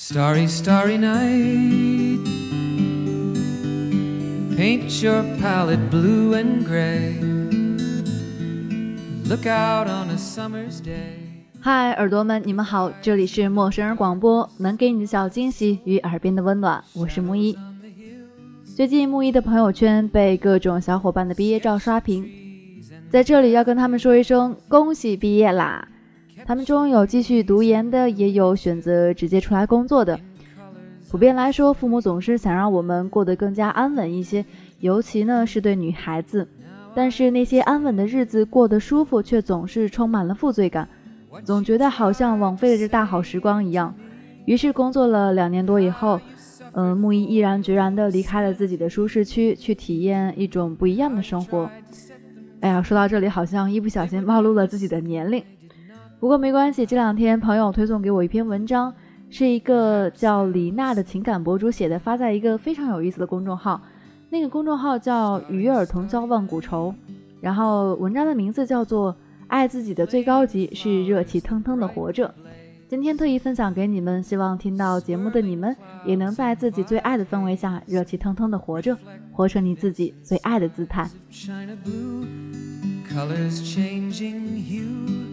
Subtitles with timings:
[0.00, 2.20] Starry, starry night.
[4.56, 7.18] Paint your palette blue and gray.
[9.28, 11.16] Look out on a summer's day.
[11.60, 17.58] 嗨，耳朵们，你们好，这里是陌生人广播，能给你的小惊喜与耳边的温暖，我是木一。
[18.76, 22.24] 最近木一的朋友圈被各种小伙伴的毕业照刷屏，
[23.10, 25.88] 在这里要跟他们说一声恭喜毕业啦！
[26.48, 30.18] 他们中有继续读研的，也有选择直接出来工作的。
[31.10, 34.42] 普遍来说，父母总是想让我们过得更加安稳一些，
[34.80, 36.48] 尤其呢是对女孩子。
[36.94, 40.88] 但是那些安稳的日子过得舒服，却总是充满了负罪感，
[41.44, 43.94] 总觉得好像枉费了这大好时光一样。
[44.46, 46.18] 于是工作了两年多以后，
[46.72, 51.70] 嗯，木易毅然决然地离开了自己的舒适区，去体验一种不一样的生活。
[52.60, 55.44] 哎呀，说到这里，好像一不小心暴露了自己的年龄。
[56.20, 58.92] 不过没关系，这两天朋友推送给我一篇文章，
[59.30, 63.80] 是一个叫李娜的情感博主写的，发在一个非常有意思的公众号。
[64.28, 66.92] 那个公众号叫“与尔同销万古愁”，
[67.40, 69.12] 然后文章的名字叫做
[69.46, 72.26] 《爱自己的最高级是热气腾腾的活着》。
[72.88, 78.96] 今天特意分享给你们，希望听到节目的你们也能在自己最爱的氛围下热气腾腾的活着，
[79.30, 81.08] 活成你自己最爱的姿态。
[81.30, 82.26] China blue,
[83.08, 85.27] colors changing hue.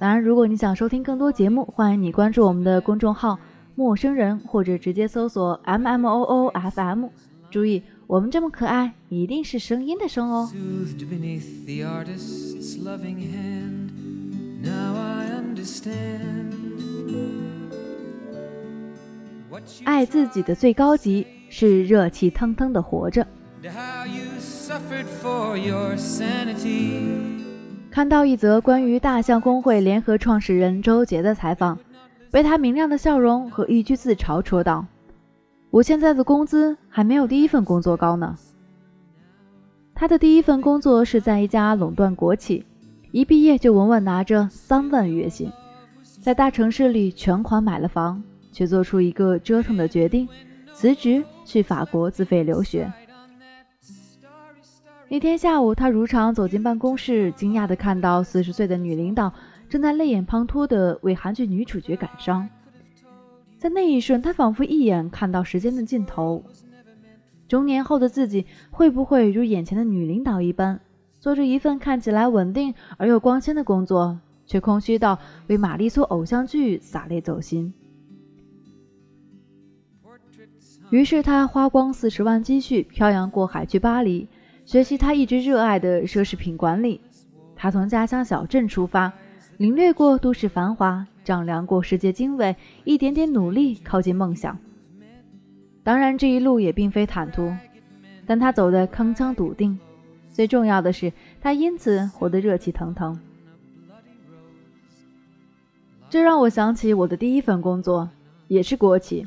[0.00, 3.38] 当然，如果你想收听更多节目，欢迎你关注我们的公众号
[3.76, 7.10] “陌生人”，或者直接搜索 “M M O O F M”。
[7.50, 10.50] 注意，我们这么可爱，一定是声音的声哦。
[10.54, 10.86] You
[19.84, 23.26] 爱自己的最高级是热气腾腾的活着。
[27.90, 31.76] 看到一则关于大象公会联合创始人周杰的采访，
[32.30, 34.86] 被他明亮的笑容和一句自嘲戳到
[35.70, 38.36] ：“我现在的工资还没有第一份工作高呢。”
[39.92, 42.64] 他的第一份工作是在一家垄断国企，
[43.10, 45.50] 一毕业就稳稳拿着三万月薪，
[46.22, 48.22] 在大城市里全款买了房，
[48.52, 50.28] 却做出一个折腾的决定，
[50.72, 52.90] 辞职去法国自费留学。
[55.12, 59.32] 那天下午，他如常走进办公室，惊讶地看到四十岁的女领导
[59.68, 62.48] 正在泪眼滂沱地为韩剧女主角感伤。
[63.58, 66.44] 在那一瞬，他仿佛一眼看到时间的尽头。
[67.48, 70.80] 中年后的自己会不会如眼前的女领导一般，
[71.18, 77.74] 做着一份看起来稳定而又光鲜的工作，却空虚到为玛丽苏偶像剧洒泪走心？
[80.90, 84.28] 于是他花光四十万积蓄，漂洋过海去巴黎。
[84.70, 87.00] 学习他一直热爱的奢侈品管理。
[87.56, 89.12] 他从家乡小镇出发，
[89.56, 92.54] 领略过都市繁华，丈量过世界经纬，
[92.84, 94.56] 一点点努力靠近梦想。
[95.82, 97.52] 当然，这一路也并非坦途，
[98.24, 99.76] 但他走得铿锵笃定。
[100.32, 103.18] 最重要的是，他因此活得热气腾腾。
[106.08, 108.08] 这让我想起我的第一份工作，
[108.46, 109.26] 也是国企。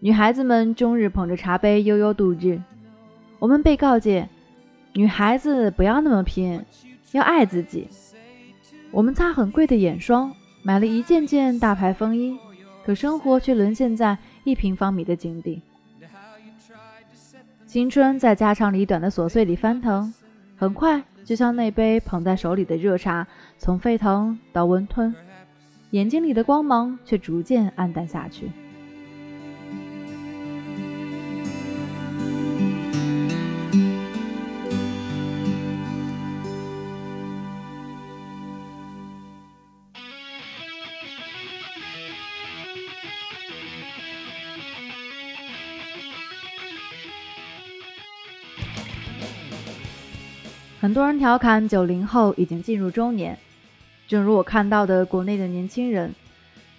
[0.00, 2.58] 女孩子们终日捧着茶杯悠悠度日，
[3.38, 4.26] 我们被告诫。
[4.96, 6.64] 女孩子不要那么拼，
[7.10, 7.88] 要爱自己。
[8.92, 10.32] 我们擦很贵的眼霜，
[10.62, 12.38] 买了一件件大牌风衣，
[12.84, 15.60] 可生活却沦陷在一平方米的井底。
[17.66, 20.14] 青春在家长里短的琐碎里翻腾，
[20.54, 23.26] 很快就像那杯捧在手里的热茶，
[23.58, 25.12] 从沸腾到温吞，
[25.90, 28.48] 眼睛里的光芒却逐渐暗淡下去。
[50.84, 53.38] 很多人调侃九零后已经进入中年，
[54.06, 56.14] 正如我看到的国内的年轻人，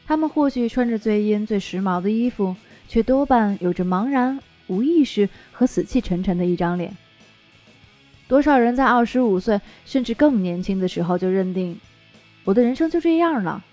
[0.05, 2.55] 他们或许穿着最阴最时髦的衣服，
[2.87, 6.95] 却多半有着茫然、无意识和死气沉沉的一张脸。
[8.27, 11.79] 多少人在二十五岁甚至更年轻的时候就认定，
[12.43, 13.65] 我的人生就这样了，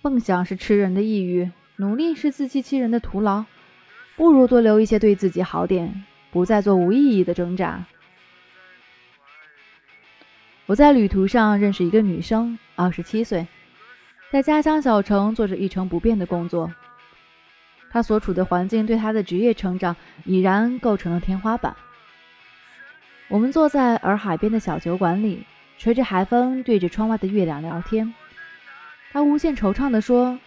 [0.00, 3.44] 梦想是吃人的抑郁，努力是自欺欺人的徒劳，
[4.16, 7.84] 不如多留一些对自己好点，不再做无意义的挣扎。
[10.70, 13.44] 我在旅途上认识一个女生，二十七岁，
[14.30, 16.72] 在家乡小城做着一成不变的工作。
[17.90, 21.74] 她所处的环境对她的职业成长已然构成了天花板。
[23.26, 25.44] 我们坐在洱海边的小酒馆里，
[25.76, 28.14] 吹着海风，对着窗外的月亮聊天。
[29.10, 30.38] 她无限惆怅地说：“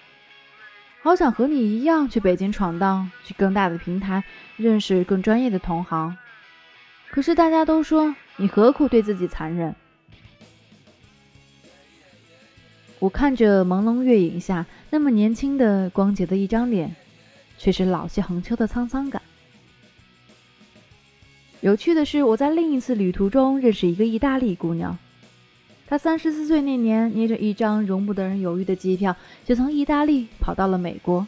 [1.04, 4.24] 好想和你一样去北京闯荡，去更大的平台
[4.56, 6.16] 认识更专业的同行。
[7.12, 9.75] 可是大家都说你何苦对自己残忍？
[13.03, 16.95] 我看着朦胧月影下那么年轻的光洁的一张脸，
[17.57, 19.21] 却是老气横秋的沧桑感。
[21.59, 24.97] 有趣的是，我在另一次旅途中认识一个意大利姑娘。
[25.85, 29.13] 她三十四岁那年，捏着一张容不得人犹豫的机票，
[29.44, 31.27] 就从意大利跑到了美国，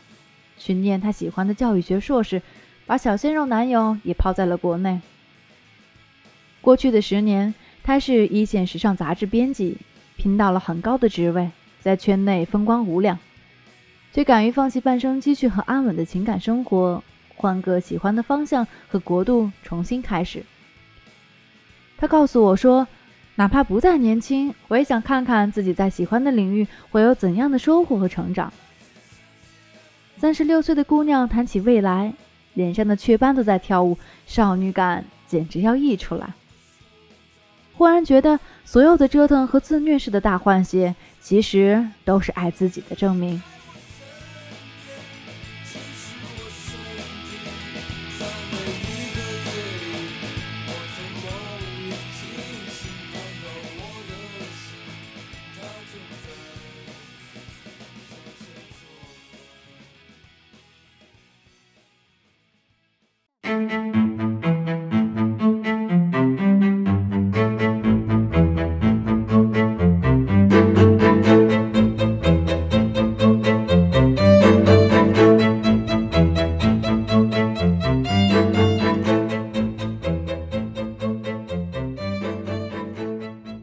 [0.58, 2.42] 去念她喜欢的教育学硕士，
[2.86, 5.02] 把小鲜肉男友也抛在了国内。
[6.62, 9.76] 过去的十年，她是一线时尚杂志编辑，
[10.16, 11.52] 拼到了很高的职位，
[11.86, 13.20] 在圈内风光无两，
[14.12, 17.04] 却敢于放弃半生积蓄和安稳的情感生活，
[17.36, 20.44] 换个喜欢的方向和国度重新开始。
[21.96, 22.88] 他告诉我说。
[23.38, 28.54] 哪怕不再年轻，我也想看看自己在喜欢的领域会有怎样的收获和成长。
[30.16, 32.14] 三十六岁的姑娘谈起未来，
[32.54, 36.34] 脸上的雀斑都在跳舞，少女感简直要溢出来。
[37.78, 43.42] 忽然觉得，所有的折腾和自虐式的大换血，其实都是爱自己的证明。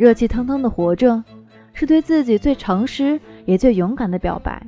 [0.02, 1.22] 热气腾腾的活着，
[1.72, 4.60] 是对自己最诚实也最勇敢的表白。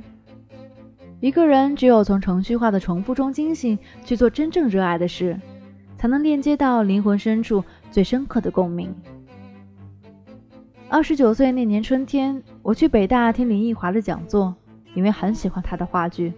[1.19, 5.37] 一个人只有从程序化的重复中惊醒，去做真正热爱的事，
[5.97, 7.61] 才能链接到灵魂深处
[7.91, 8.95] 最深刻的共鸣。
[10.87, 14.55] 二十九岁那年春天，我去北大听林奕华的讲座，
[14.93, 16.31] 因为很喜欢他的话剧。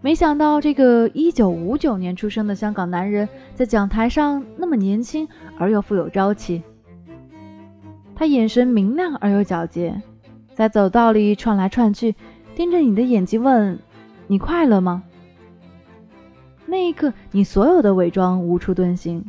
[0.00, 6.60] 没想到这个一九五九年出生的香港男人，在讲台上那么年轻而又富有朝气。
[8.18, 10.02] 他眼神明亮而又皎洁，
[10.52, 12.16] 在走道里串来串去，
[12.56, 13.78] 盯着你的眼睛问
[14.26, 15.04] ：“你快乐吗？”
[16.66, 19.24] 那一刻，你所有的伪装无处遁形。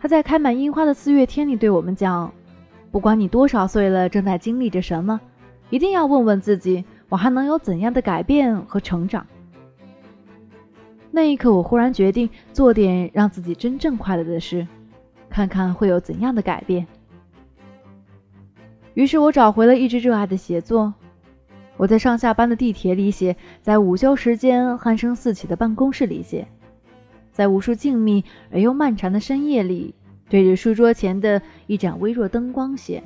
[0.00, 2.28] 他在开满樱花的四月天里对我们讲
[2.90, 5.20] ：“不管你多少岁了，正在经历着什么，
[5.70, 9.24] 一定要问问自己，我还能有怎样的改变和成长。”
[11.12, 14.66] 那一刻，我忽然决定做点让自己真正快乐的事，
[15.30, 16.84] 看看会有怎样的改变。
[18.94, 20.92] 于是我找回了一直热爱的写作。
[21.76, 26.46] 我在上下班的地铁里写，在午休时间鼾声四起的办公室里写，
[27.32, 28.22] 在无数静谧
[28.52, 29.94] 而又漫长的深夜里，
[30.28, 33.02] 对着书桌前的一盏微弱灯光写。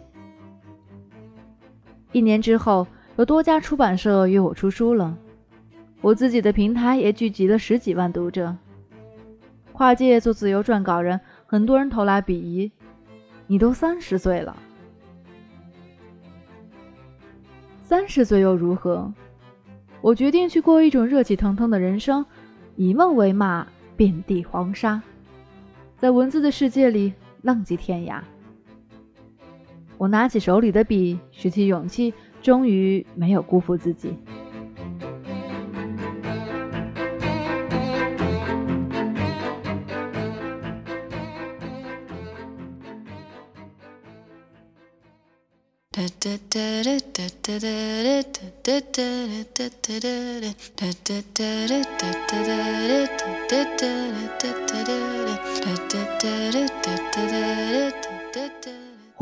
[2.12, 2.86] 一年之后，
[3.16, 5.16] 有多家出版社约我出书了，
[6.00, 8.56] 我自己的平台也聚集了十几万读者。
[9.72, 12.72] 跨界做自由撰稿人，很多人投来鄙夷
[13.46, 14.56] ：“你都三十岁了。”
[17.88, 19.14] 三十岁又如何？
[20.00, 22.26] 我决定去过一种热气腾腾的人生，
[22.74, 23.64] 以梦为马，
[23.96, 25.00] 遍地黄沙，
[25.96, 27.12] 在文字的世界里
[27.42, 28.20] 浪迹天涯。
[29.96, 32.12] 我拿起手里的笔，拾起勇气，
[32.42, 34.14] 终于没有辜负自己。
[45.96, 46.02] 活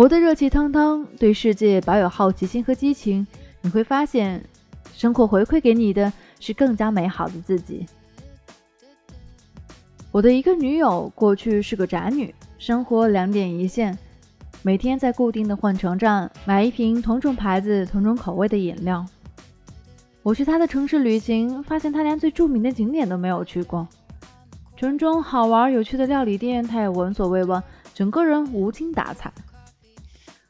[0.09, 3.25] 得热气腾腾，对世界保有好奇心和激情，
[3.61, 4.45] 你会发现，
[4.93, 7.87] 生活回馈给你的是更加美好的自己。
[10.11, 13.97] 我的一个女友过去是个宅女，生活两点一线。
[14.67, 19.05] 每天在固定的换乘站买一瓶同种牌子、同种口味的饮料。
[20.23, 23.87] 我去他的城市旅行，发现他连最著名的景点都没有去过。
[24.75, 29.31] 城中好玩有趣的料理店，他也闻所未闻，整个人无精打采。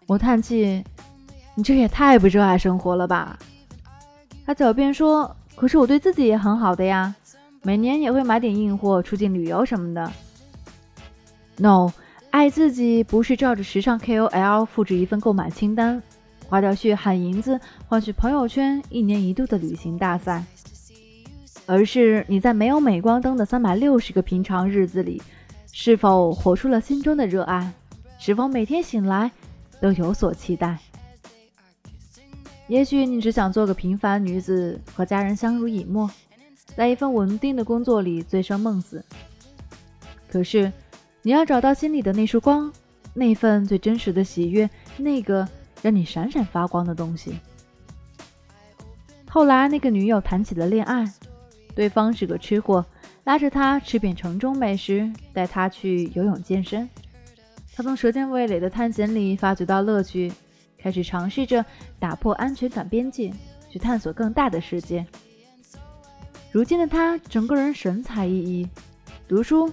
[0.07, 0.85] 我叹气
[1.57, 3.37] ：“你这也太不热爱生活了吧？”
[4.47, 7.13] 他狡辩说：“可是我对自己也很好的呀，
[7.65, 10.13] 每年也会买点硬货出境旅游什么的。
[11.59, 11.91] ”No。
[12.35, 16.03] 爱自己不是照着时尚 KOL 复制一份购买清单，
[16.49, 20.45] 花掉血汗银子换取朋友圈一年一度的旅行大赛，
[21.65, 25.23] 而是你在没有镁光灯的三百六十个平常日子里，
[25.71, 27.73] 是否活出了心中的热爱？
[28.19, 29.31] 是否每天醒来
[29.81, 30.77] 都有所期待？
[32.67, 36.11] 也许你只想做个平凡女子，和家人相濡以沫，
[36.75, 39.05] 在一份稳定的工作里醉生梦死。
[40.29, 40.73] 可是，
[41.27, 42.71] 你要找到心里的那束光，
[43.15, 45.49] 那份最真实的喜悦，那个
[45.81, 47.41] 让你闪闪发光的东西。
[49.27, 51.11] 后来，那个女友谈起了恋爱，
[51.75, 52.85] 对方是个吃货，
[53.25, 56.87] 拉着他吃遍城中美食，带他去游泳健身。
[57.75, 60.31] 他从舌尖味蕾的探险里发掘到乐趣。
[60.77, 61.65] 开始尝试着
[61.99, 63.33] 打破安全感边界，
[63.71, 65.07] 去探索更大的世界。
[66.53, 68.69] 如今的他，整个人神采奕奕，
[69.27, 69.73] 读书、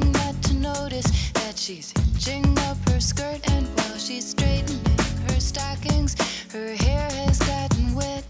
[0.00, 4.84] tonotice that she's hitching up her skirt and while she's straightening
[5.28, 6.16] her stockings
[6.52, 8.24] her hair has gotten wet.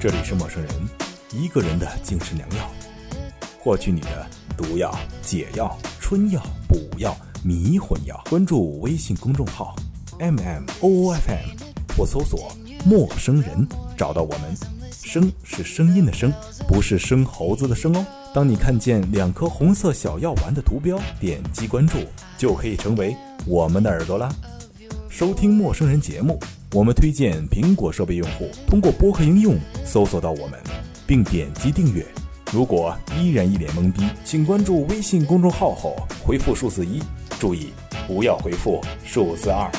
[0.00, 0.72] 这里是陌生人
[1.32, 2.70] 一个人的精神良药。
[3.58, 4.26] 获取你的
[4.56, 7.14] 毒药解药春药补药
[7.44, 9.74] 迷魂药关注微信公众号
[10.18, 11.44] mmoofm
[11.96, 12.52] 或搜索
[12.84, 14.77] 陌生人找到我们。
[15.08, 16.30] 声是声音的声，
[16.68, 18.06] 不是生猴子的生哦。
[18.34, 21.96] 当你看见两颗红色小药丸的图标，点击关注，
[22.36, 24.28] 就可以成为我们的耳朵啦。
[25.08, 26.38] 收听陌生人节目，
[26.74, 30.60] 我们推荐苹果设备用户通过播客应用搜索到我们，
[31.06, 32.04] 并点击订阅。
[32.52, 37.02] 如果依然一脸懵逼，请关注微信公众号后回复数字一。
[37.40, 37.68] 注意，
[38.06, 39.70] 不要回复数字二。